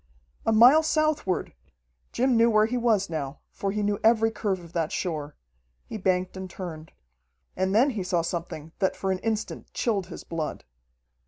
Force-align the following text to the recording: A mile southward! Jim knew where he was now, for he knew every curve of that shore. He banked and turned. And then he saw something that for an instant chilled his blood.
A 0.47 0.51
mile 0.51 0.81
southward! 0.81 1.53
Jim 2.11 2.35
knew 2.35 2.49
where 2.49 2.65
he 2.65 2.75
was 2.75 3.07
now, 3.07 3.37
for 3.51 3.71
he 3.71 3.83
knew 3.83 3.99
every 4.03 4.31
curve 4.31 4.59
of 4.59 4.73
that 4.73 4.91
shore. 4.91 5.35
He 5.85 5.97
banked 5.97 6.35
and 6.35 6.49
turned. 6.49 6.91
And 7.55 7.75
then 7.75 7.91
he 7.91 8.01
saw 8.01 8.23
something 8.23 8.71
that 8.79 8.95
for 8.95 9.11
an 9.11 9.19
instant 9.19 9.71
chilled 9.75 10.07
his 10.07 10.23
blood. 10.23 10.63